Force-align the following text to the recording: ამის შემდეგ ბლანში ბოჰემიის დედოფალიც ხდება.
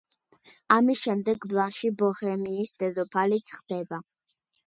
ამის 0.75 1.01
შემდეგ 1.07 1.43
ბლანში 1.51 1.91
ბოჰემიის 2.01 2.73
დედოფალიც 2.85 3.53
ხდება. 3.59 4.01